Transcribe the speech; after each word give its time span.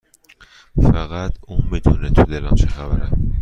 فقط 0.83 1.33
اون 1.47 1.63
میدونه 1.71 2.09
تو 2.09 2.23
دلم 2.23 2.55
چه 2.55 2.67
خبره 2.67 3.09